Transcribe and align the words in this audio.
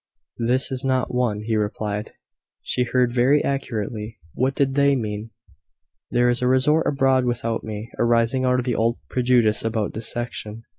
"This 0.39 0.71
is 0.71 0.83
not 0.83 1.13
one," 1.13 1.41
he 1.41 1.55
replied. 1.55 2.13
"She 2.63 2.85
heard 2.85 3.11
very 3.13 3.43
accurately." 3.43 4.17
"What 4.33 4.55
did 4.55 4.73
they 4.73 4.95
mean?" 4.95 5.29
"There 6.09 6.27
is 6.27 6.41
a 6.41 6.47
report 6.47 6.87
abroad 6.87 7.23
about 7.23 7.63
me, 7.63 7.91
arising 7.99 8.43
out 8.43 8.57
of 8.57 8.65
the 8.65 8.73
old 8.73 8.97
prejudice 9.11 9.63
about 9.63 9.93
dissection. 9.93 10.63